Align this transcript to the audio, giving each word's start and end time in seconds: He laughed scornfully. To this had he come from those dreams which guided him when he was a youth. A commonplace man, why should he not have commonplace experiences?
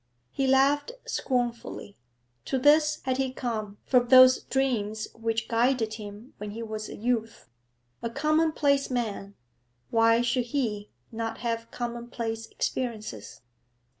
He 0.31 0.47
laughed 0.47 0.93
scornfully. 1.05 1.95
To 2.45 2.57
this 2.57 3.01
had 3.03 3.17
he 3.17 3.31
come 3.31 3.77
from 3.85 4.07
those 4.07 4.41
dreams 4.41 5.07
which 5.13 5.47
guided 5.47 5.93
him 5.93 6.33
when 6.39 6.49
he 6.49 6.63
was 6.63 6.89
a 6.89 6.95
youth. 6.95 7.47
A 8.01 8.09
commonplace 8.09 8.89
man, 8.89 9.35
why 9.91 10.21
should 10.23 10.45
he 10.45 10.89
not 11.11 11.37
have 11.41 11.69
commonplace 11.69 12.47
experiences? 12.47 13.41